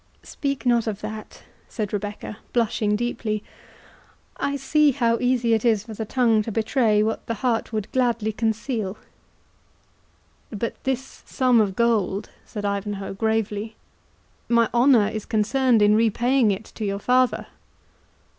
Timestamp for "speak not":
0.23-0.87